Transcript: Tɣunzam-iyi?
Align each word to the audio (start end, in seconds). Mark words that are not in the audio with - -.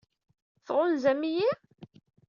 Tɣunzam-iyi? 0.65 1.49